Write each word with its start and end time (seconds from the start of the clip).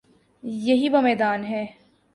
یہی 0.43 0.89
وہ 0.89 1.01
میدان 1.01 1.43
ہے۔ 1.43 1.65